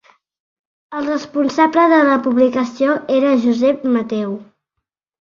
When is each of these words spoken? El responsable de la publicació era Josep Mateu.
El 0.99 1.09
responsable 1.09 1.85
de 1.93 2.01
la 2.09 2.17
publicació 2.29 2.99
era 3.21 3.39
Josep 3.47 3.89
Mateu. 3.99 4.39